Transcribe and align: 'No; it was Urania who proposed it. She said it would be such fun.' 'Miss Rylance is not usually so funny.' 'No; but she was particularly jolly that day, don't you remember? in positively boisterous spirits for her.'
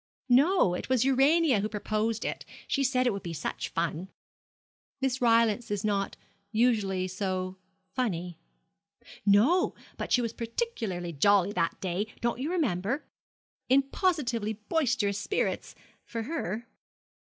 'No; 0.27 0.73
it 0.73 0.89
was 0.89 1.05
Urania 1.05 1.59
who 1.59 1.69
proposed 1.69 2.25
it. 2.25 2.43
She 2.67 2.83
said 2.83 3.05
it 3.05 3.13
would 3.13 3.21
be 3.21 3.33
such 3.35 3.69
fun.' 3.69 4.07
'Miss 4.99 5.21
Rylance 5.21 5.69
is 5.69 5.83
not 5.83 6.17
usually 6.51 7.07
so 7.07 7.57
funny.' 7.93 8.39
'No; 9.27 9.75
but 9.97 10.11
she 10.11 10.19
was 10.23 10.33
particularly 10.33 11.13
jolly 11.13 11.51
that 11.51 11.79
day, 11.79 12.07
don't 12.19 12.39
you 12.39 12.49
remember? 12.51 13.05
in 13.69 13.83
positively 13.91 14.53
boisterous 14.53 15.19
spirits 15.19 15.75
for 16.03 16.23
her.' 16.23 16.65